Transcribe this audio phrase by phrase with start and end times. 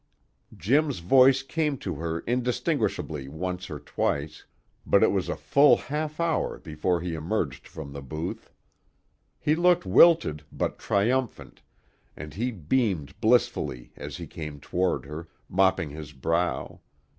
[0.57, 4.47] Jim's voice came to her indistinguishably once or twice,
[4.83, 8.51] but it was a full half hour before he emerged from the booth.
[9.39, 11.61] He looked wilted but triumphant,
[12.17, 16.79] and he beamed blissfully as he came toward her, mopping his brow.